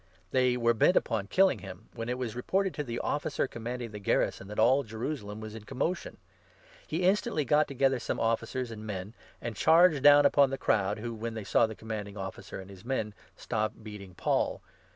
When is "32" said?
7.99-8.05